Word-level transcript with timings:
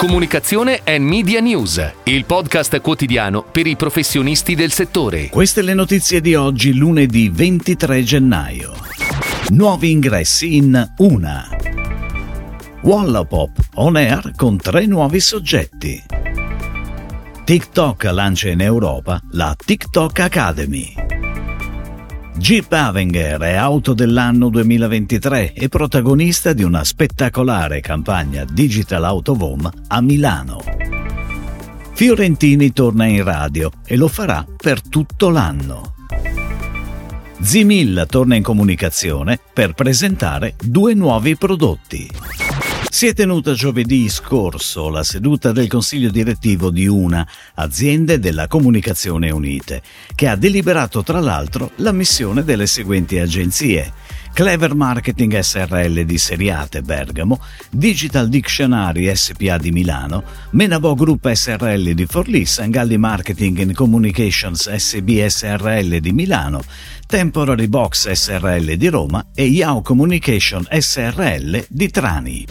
Comunicazione 0.00 0.80
e 0.82 0.98
Media 0.98 1.40
News, 1.40 1.92
il 2.04 2.24
podcast 2.24 2.80
quotidiano 2.80 3.42
per 3.42 3.66
i 3.66 3.76
professionisti 3.76 4.54
del 4.54 4.72
settore. 4.72 5.28
Queste 5.28 5.60
le 5.60 5.74
notizie 5.74 6.22
di 6.22 6.34
oggi, 6.34 6.74
lunedì 6.74 7.28
23 7.28 8.02
gennaio. 8.02 8.72
Nuovi 9.50 9.90
ingressi 9.90 10.56
in 10.56 10.92
Una. 10.96 11.50
Wallapop 12.80 13.50
on 13.74 13.96
air 13.96 14.32
con 14.34 14.56
tre 14.56 14.86
nuovi 14.86 15.20
soggetti. 15.20 16.02
TikTok 17.44 18.04
lancia 18.04 18.48
in 18.48 18.62
Europa 18.62 19.20
la 19.32 19.54
TikTok 19.54 20.18
Academy. 20.18 21.09
Jeep 22.40 22.72
Avenger 22.72 23.38
è 23.38 23.52
auto 23.52 23.92
dell'anno 23.92 24.48
2023 24.48 25.52
e 25.52 25.68
protagonista 25.68 26.54
di 26.54 26.62
una 26.62 26.82
spettacolare 26.84 27.80
campagna 27.80 28.46
Digital 28.50 29.04
Autovom 29.04 29.70
a 29.88 30.00
Milano. 30.00 30.62
Fiorentini 31.92 32.72
torna 32.72 33.04
in 33.04 33.22
radio 33.24 33.70
e 33.84 33.94
lo 33.94 34.08
farà 34.08 34.46
per 34.56 34.80
tutto 34.80 35.28
l'anno. 35.28 35.94
Zimil 37.42 38.06
torna 38.08 38.36
in 38.36 38.42
comunicazione 38.42 39.38
per 39.52 39.74
presentare 39.74 40.54
due 40.58 40.94
nuovi 40.94 41.36
prodotti. 41.36 42.08
Si 42.92 43.06
è 43.06 43.14
tenuta 43.14 43.52
giovedì 43.52 44.08
scorso 44.08 44.88
la 44.88 45.04
seduta 45.04 45.52
del 45.52 45.68
Consiglio 45.68 46.10
direttivo 46.10 46.70
di 46.70 46.88
una 46.88 47.26
aziende 47.54 48.18
della 48.18 48.48
Comunicazione 48.48 49.30
Unite, 49.30 49.80
che 50.16 50.26
ha 50.26 50.34
deliberato 50.34 51.04
tra 51.04 51.20
l'altro 51.20 51.70
la 51.76 51.92
missione 51.92 52.42
delle 52.42 52.66
seguenti 52.66 53.20
agenzie. 53.20 53.92
Clever 54.32 54.74
Marketing 54.74 55.38
SRL 55.38 56.04
di 56.04 56.16
Seriate 56.16 56.82
Bergamo, 56.82 57.40
Digital 57.70 58.28
Dictionary 58.28 59.14
SPA 59.14 59.58
di 59.58 59.70
Milano, 59.70 60.22
Menabo 60.50 60.94
Group 60.94 61.30
SRL 61.30 61.92
di 61.92 62.06
Forlì, 62.06 62.46
Sangalli 62.46 62.96
Marketing 62.96 63.60
and 63.60 63.72
Communications 63.74 64.68
SB 64.68 65.26
SRL 65.26 65.98
di 65.98 66.12
Milano, 66.12 66.62
Temporary 67.06 67.66
Box 67.66 68.10
SRL 68.10 68.74
di 68.74 68.88
Roma 68.88 69.26
e 69.34 69.44
Yao 69.44 69.82
Communication 69.82 70.66
SRL 70.68 71.66
di 71.68 71.90
Trani. 71.90 72.46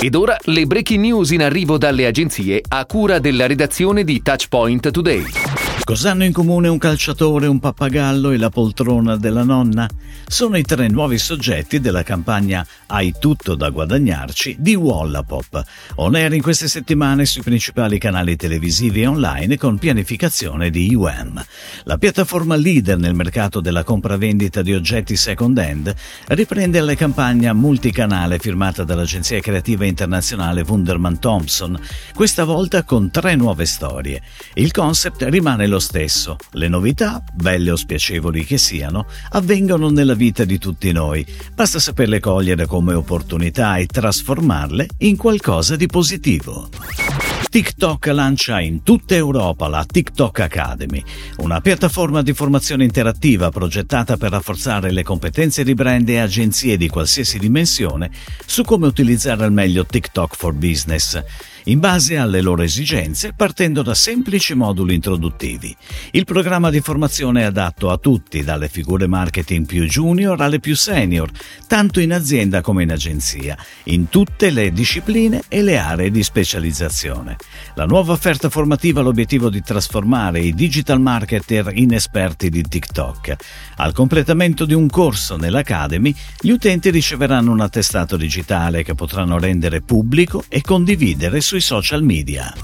Ed 0.00 0.14
ora 0.14 0.36
le 0.44 0.66
breaking 0.66 1.00
news 1.00 1.30
in 1.30 1.42
arrivo 1.42 1.76
dalle 1.76 2.06
agenzie 2.06 2.62
a 2.66 2.86
cura 2.86 3.18
della 3.18 3.46
redazione 3.46 4.02
di 4.04 4.22
Touchpoint 4.22 4.90
Today. 4.90 5.59
Cos'hanno 5.82 6.24
in 6.24 6.32
comune 6.32 6.68
un 6.68 6.78
calciatore, 6.78 7.48
un 7.48 7.58
pappagallo 7.58 8.30
e 8.30 8.36
la 8.36 8.50
poltrona 8.50 9.16
della 9.16 9.42
nonna? 9.42 9.88
Sono 10.26 10.56
i 10.56 10.62
tre 10.62 10.86
nuovi 10.86 11.18
soggetti 11.18 11.80
della 11.80 12.04
campagna 12.04 12.64
Hai 12.86 13.14
tutto 13.18 13.56
da 13.56 13.70
guadagnarci 13.70 14.56
di 14.60 14.76
Wallapop, 14.76 15.64
on 15.96 16.14
air 16.14 16.32
in 16.34 16.42
queste 16.42 16.68
settimane 16.68 17.24
sui 17.24 17.42
principali 17.42 17.98
canali 17.98 18.36
televisivi 18.36 19.02
e 19.02 19.06
online 19.08 19.56
con 19.56 19.78
pianificazione 19.78 20.70
di 20.70 20.94
UM. 20.94 21.44
La 21.84 21.98
piattaforma 21.98 22.54
leader 22.54 22.98
nel 22.98 23.14
mercato 23.14 23.60
della 23.60 23.82
compravendita 23.82 24.62
di 24.62 24.74
oggetti 24.74 25.16
second 25.16 25.58
hand 25.58 25.92
riprende 26.28 26.80
la 26.80 26.94
campagna 26.94 27.52
multicanale 27.52 28.38
firmata 28.38 28.84
dall'agenzia 28.84 29.40
creativa 29.40 29.84
internazionale 29.84 30.64
Wunderman 30.66 31.18
Thompson, 31.18 31.76
questa 32.14 32.44
volta 32.44 32.84
con 32.84 33.10
tre 33.10 33.34
nuove 33.34 33.66
storie. 33.66 34.22
Il 34.54 34.70
concept 34.70 35.22
rimane 35.22 35.66
lo 35.70 35.78
stesso. 35.78 36.36
Le 36.52 36.68
novità, 36.68 37.24
belle 37.32 37.70
o 37.70 37.76
spiacevoli 37.76 38.44
che 38.44 38.58
siano, 38.58 39.06
avvengono 39.30 39.88
nella 39.88 40.14
vita 40.14 40.44
di 40.44 40.58
tutti 40.58 40.92
noi. 40.92 41.24
Basta 41.54 41.78
saperle 41.78 42.20
cogliere 42.20 42.66
come 42.66 42.92
opportunità 42.92 43.76
e 43.76 43.86
trasformarle 43.86 44.88
in 44.98 45.16
qualcosa 45.16 45.76
di 45.76 45.86
positivo. 45.86 46.68
TikTok 47.50 48.06
lancia 48.06 48.60
in 48.60 48.84
tutta 48.84 49.16
Europa 49.16 49.66
la 49.66 49.84
TikTok 49.84 50.38
Academy, 50.38 51.02
una 51.38 51.60
piattaforma 51.60 52.22
di 52.22 52.32
formazione 52.32 52.84
interattiva 52.84 53.50
progettata 53.50 54.16
per 54.16 54.30
rafforzare 54.30 54.92
le 54.92 55.02
competenze 55.02 55.64
di 55.64 55.74
brand 55.74 56.08
e 56.08 56.18
agenzie 56.18 56.76
di 56.76 56.88
qualsiasi 56.88 57.40
dimensione 57.40 58.12
su 58.46 58.62
come 58.62 58.86
utilizzare 58.86 59.42
al 59.42 59.52
meglio 59.52 59.84
TikTok 59.84 60.36
for 60.36 60.52
Business 60.52 61.20
in 61.64 61.80
base 61.80 62.16
alle 62.16 62.40
loro 62.40 62.62
esigenze, 62.62 63.32
partendo 63.34 63.82
da 63.82 63.94
semplici 63.94 64.54
moduli 64.54 64.94
introduttivi. 64.94 65.74
Il 66.12 66.24
programma 66.24 66.70
di 66.70 66.80
formazione 66.80 67.42
è 67.42 67.44
adatto 67.44 67.90
a 67.90 67.98
tutti, 67.98 68.42
dalle 68.42 68.68
figure 68.68 69.06
marketing 69.06 69.66
più 69.66 69.84
junior 69.84 70.40
alle 70.40 70.60
più 70.60 70.74
senior, 70.74 71.30
tanto 71.66 72.00
in 72.00 72.12
azienda 72.12 72.60
come 72.60 72.82
in 72.82 72.92
agenzia, 72.92 73.56
in 73.84 74.08
tutte 74.08 74.50
le 74.50 74.72
discipline 74.72 75.42
e 75.48 75.62
le 75.62 75.78
aree 75.78 76.10
di 76.10 76.22
specializzazione. 76.22 77.36
La 77.74 77.86
nuova 77.86 78.12
offerta 78.12 78.48
formativa 78.48 79.00
ha 79.00 79.02
l'obiettivo 79.02 79.50
di 79.50 79.62
trasformare 79.62 80.40
i 80.40 80.54
digital 80.54 81.00
marketer 81.00 81.70
in 81.74 81.92
esperti 81.92 82.48
di 82.48 82.62
TikTok. 82.62 83.36
Al 83.76 83.92
completamento 83.92 84.64
di 84.64 84.74
un 84.74 84.88
corso 84.88 85.36
nell'Academy, 85.36 86.14
gli 86.40 86.50
utenti 86.50 86.90
riceveranno 86.90 87.52
un 87.52 87.60
attestato 87.60 88.16
digitale 88.16 88.82
che 88.82 88.94
potranno 88.94 89.38
rendere 89.38 89.80
pubblico 89.80 90.44
e 90.48 90.60
condividere 90.60 91.40
sui 91.50 91.60
social 91.60 92.04
media. 92.04 92.54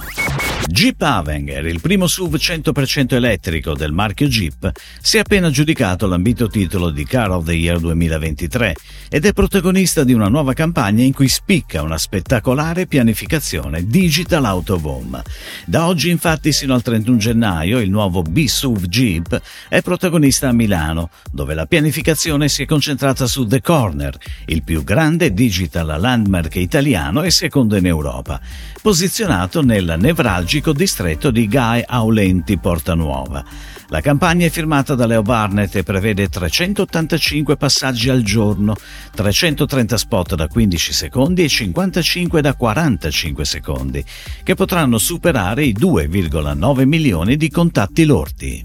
Jeep 0.69 1.01
Avenger, 1.01 1.65
il 1.67 1.81
primo 1.81 2.07
SUV 2.07 2.35
100% 2.37 3.15
elettrico 3.15 3.75
del 3.75 3.93
marchio 3.93 4.27
Jeep, 4.27 4.71
si 5.01 5.17
è 5.17 5.21
appena 5.21 5.47
aggiudicato 5.47 6.07
l'ambito 6.07 6.49
titolo 6.49 6.91
di 6.91 7.05
Car 7.05 7.31
of 7.31 7.45
the 7.45 7.53
Year 7.53 7.79
2023 7.79 8.75
ed 9.09 9.25
è 9.25 9.33
protagonista 9.33 10.05
di 10.05 10.13
una 10.13 10.29
nuova 10.29 10.53
campagna 10.53 11.05
in 11.05 11.13
cui 11.13 11.29
spicca 11.29 11.83
una 11.83 11.99
spettacolare 11.99 12.87
pianificazione 12.87 13.87
Digital 13.87 14.45
Autovom. 14.45 15.23
Da 15.65 15.87
oggi 15.87 16.11
infatti 16.11 16.53
sino 16.53 16.75
al 16.75 16.83
31 16.83 17.17
gennaio 17.17 17.79
il 17.79 17.91
nuovo 17.91 18.23
B-SUV 18.23 18.87
Jeep 18.87 19.41
è 19.69 19.81
protagonista 19.83 20.49
a 20.49 20.53
Milano, 20.53 21.11
dove 21.31 21.55
la 21.55 21.67
pianificazione 21.67 22.49
si 22.49 22.65
è 22.65 22.67
concentrata 22.67 23.27
su 23.27 23.47
The 23.47 23.61
Corner, 23.61 24.17
il 24.47 24.63
più 24.63 24.83
grande 24.85 25.33
digital 25.33 25.99
landmark 25.99 26.57
italiano 26.57 27.23
e 27.23 27.31
secondo 27.31 27.77
in 27.77 27.87
Europa, 27.87 28.41
posizionato 28.87 29.63
nel 29.63 29.97
nevralgico 29.99 30.73
distretto 30.73 31.33
di 31.33 31.49
Gai 31.49 31.83
Aulenti 31.85 32.57
Portanuova. 32.57 33.45
La 33.89 34.01
campagna 34.01 34.47
è 34.47 34.49
firmata 34.49 34.95
da 34.95 35.07
Leo 35.07 35.23
Barnett 35.23 35.75
e 35.75 35.83
prevede 35.83 36.29
385 36.29 37.57
passaggi 37.57 38.11
al 38.11 38.23
giorno, 38.23 38.77
330 39.13 39.97
spot 39.97 40.35
da 40.37 40.47
15 40.47 40.93
secondi 40.93 41.43
e 41.43 41.49
55 41.49 42.41
da 42.41 42.55
45 42.55 43.45
secondi, 43.45 44.05
che 44.45 44.55
potranno 44.55 44.99
superare 44.99 45.65
i 45.65 45.75
2,9 45.77 46.85
milioni 46.85 47.37
di 47.37 47.51
contatti 47.51 48.05
lordi. 48.05 48.65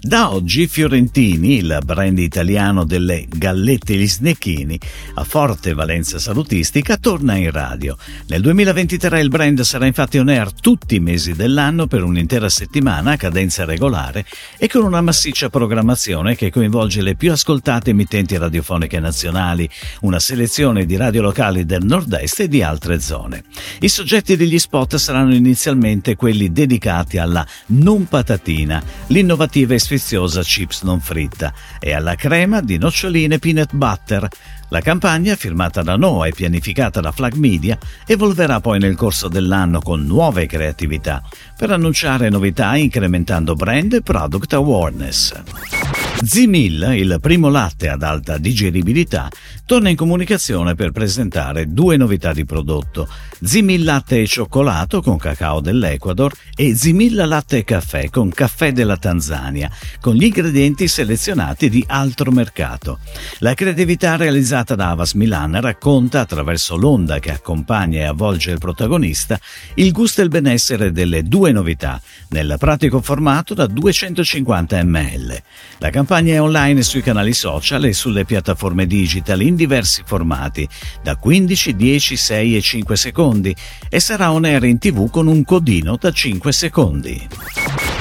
Da 0.00 0.32
oggi 0.32 0.66
Fiorentini, 0.66 1.58
il 1.58 1.78
brand 1.84 2.18
italiano 2.18 2.84
delle 2.84 3.26
gallette 3.28 3.94
gli 3.94 4.08
snecchini, 4.08 4.78
a 5.14 5.24
forte 5.24 5.74
valenza 5.74 6.18
salutistica, 6.18 6.96
torna 6.96 7.36
in 7.36 7.50
radio. 7.50 7.96
Nel 8.28 8.40
2023 8.40 9.20
il 9.20 9.28
brand 9.28 9.60
sarà 9.60 9.86
infatti 9.86 10.18
on 10.18 10.28
air 10.28 10.52
tutti 10.52 10.96
i 10.96 11.00
mesi 11.00 11.34
dell'anno 11.34 11.86
per 11.86 12.02
un'intera 12.02 12.48
settimana 12.48 13.12
a 13.12 13.16
cadenza 13.16 13.64
regolare 13.64 14.24
e 14.58 14.66
con 14.66 14.82
una 14.82 15.02
massiccia 15.02 15.50
programmazione 15.50 16.36
che 16.36 16.50
coinvolge 16.50 17.02
le 17.02 17.14
più 17.14 17.30
ascoltate 17.30 17.90
emittenti 17.90 18.36
radiofoniche 18.36 18.98
nazionali, 18.98 19.68
una 20.00 20.18
selezione 20.18 20.86
di 20.86 20.96
radio 20.96 21.22
locali 21.22 21.64
del 21.64 21.84
nord-est 21.84 22.40
e 22.40 22.48
di 22.48 22.62
altre 22.62 22.98
zone. 22.98 23.44
I 23.80 23.88
soggetti 23.88 24.36
degli 24.36 24.58
spot 24.58 24.96
saranno 24.96 25.34
inizialmente 25.34 26.16
quelli 26.16 26.50
dedicati 26.50 27.18
alla 27.18 27.46
non 27.66 28.06
patatina, 28.06 28.82
l'innovativa 29.08 29.74
e 29.74 29.80
sfiziosa 29.82 30.42
chips 30.42 30.82
non 30.82 31.00
fritta 31.00 31.52
e 31.80 31.92
alla 31.92 32.14
crema 32.14 32.60
di 32.60 32.78
noccioline 32.78 33.38
peanut 33.38 33.74
butter. 33.74 34.28
La 34.68 34.80
campagna, 34.80 35.34
firmata 35.34 35.82
da 35.82 35.96
Noah 35.96 36.28
e 36.28 36.32
pianificata 36.32 37.00
da 37.00 37.10
Flag 37.10 37.34
Media, 37.34 37.76
evolverà 38.06 38.60
poi 38.60 38.78
nel 38.78 38.94
corso 38.94 39.28
dell'anno 39.28 39.80
con 39.80 40.06
nuove 40.06 40.46
creatività 40.46 41.22
per 41.56 41.72
annunciare 41.72 42.30
novità 42.30 42.76
incrementando 42.76 43.54
brand 43.54 43.92
e 43.94 44.02
product 44.02 44.52
awareness. 44.52 46.01
Zimil, 46.24 46.94
il 46.94 47.18
primo 47.20 47.48
latte 47.48 47.88
ad 47.88 48.04
alta 48.04 48.38
digeribilità, 48.38 49.28
torna 49.66 49.88
in 49.88 49.96
comunicazione 49.96 50.76
per 50.76 50.92
presentare 50.92 51.72
due 51.72 51.96
novità 51.96 52.32
di 52.32 52.44
prodotto: 52.44 53.08
Zimil 53.42 53.82
latte 53.82 54.20
e 54.20 54.26
cioccolato 54.28 55.02
con 55.02 55.18
cacao 55.18 55.60
dell'Ecuador 55.60 56.32
e 56.54 56.76
Zimil 56.76 57.16
latte 57.26 57.58
e 57.58 57.64
caffè 57.64 58.08
con 58.08 58.30
caffè 58.30 58.70
della 58.70 58.96
Tanzania, 58.96 59.68
con 60.00 60.14
gli 60.14 60.22
ingredienti 60.22 60.86
selezionati 60.86 61.68
di 61.68 61.84
altro 61.88 62.30
mercato. 62.30 63.00
La 63.38 63.54
creatività 63.54 64.14
realizzata 64.14 64.76
da 64.76 64.90
Avas 64.90 65.14
Milan 65.14 65.60
racconta, 65.60 66.20
attraverso 66.20 66.76
l'onda 66.76 67.18
che 67.18 67.32
accompagna 67.32 67.98
e 67.98 68.04
avvolge 68.04 68.52
il 68.52 68.58
protagonista, 68.58 69.40
il 69.74 69.90
gusto 69.90 70.20
e 70.20 70.24
il 70.24 70.30
benessere 70.30 70.92
delle 70.92 71.24
due 71.24 71.50
novità, 71.50 72.00
nel 72.28 72.54
pratico 72.60 73.00
formato 73.00 73.54
da 73.54 73.66
250 73.66 74.84
ml. 74.84 75.42
La 75.78 75.90
campagna 75.90 76.10
campagna 76.12 76.34
è 76.34 76.42
online 76.42 76.82
sui 76.82 77.00
canali 77.00 77.32
social 77.32 77.86
e 77.86 77.94
sulle 77.94 78.26
piattaforme 78.26 78.86
digital 78.86 79.40
in 79.40 79.56
diversi 79.56 80.02
formati, 80.04 80.68
da 81.02 81.16
15, 81.16 81.74
10, 81.74 82.16
6 82.18 82.56
e 82.56 82.60
5 82.60 82.96
secondi, 82.96 83.56
e 83.88 83.98
sarà 83.98 84.30
on 84.30 84.44
air 84.44 84.64
in 84.64 84.78
tv 84.78 85.08
con 85.08 85.26
un 85.26 85.42
codino 85.42 85.96
da 85.98 86.12
5 86.12 86.52
secondi. 86.52 87.28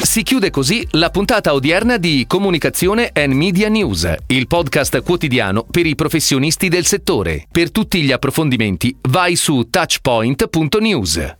Si 0.01 0.23
chiude 0.23 0.49
così 0.49 0.85
la 0.91 1.09
puntata 1.09 1.53
odierna 1.53 1.95
di 1.95 2.25
Comunicazione 2.27 3.11
and 3.13 3.31
Media 3.31 3.69
News, 3.69 4.13
il 4.27 4.45
podcast 4.45 5.01
quotidiano 5.03 5.63
per 5.63 5.85
i 5.85 5.95
professionisti 5.95 6.67
del 6.67 6.85
settore. 6.85 7.47
Per 7.49 7.71
tutti 7.71 8.01
gli 8.01 8.11
approfondimenti 8.11 8.93
vai 9.03 9.37
su 9.37 9.67
touchpoint.news. 9.69 11.35